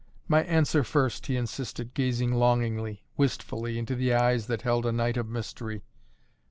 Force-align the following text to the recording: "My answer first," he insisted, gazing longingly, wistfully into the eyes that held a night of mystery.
"My 0.27 0.41
answer 0.45 0.83
first," 0.83 1.27
he 1.27 1.37
insisted, 1.37 1.93
gazing 1.93 2.33
longingly, 2.33 3.03
wistfully 3.17 3.77
into 3.77 3.93
the 3.95 4.15
eyes 4.15 4.47
that 4.47 4.63
held 4.63 4.87
a 4.87 4.91
night 4.91 5.15
of 5.15 5.27
mystery. 5.29 5.83